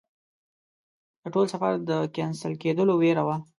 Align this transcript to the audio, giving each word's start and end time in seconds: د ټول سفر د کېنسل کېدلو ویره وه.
د 1.21 1.23
ټول 1.33 1.45
سفر 1.53 1.71
د 1.89 1.91
کېنسل 2.15 2.53
کېدلو 2.63 2.93
ویره 3.01 3.23
وه. 3.27 3.35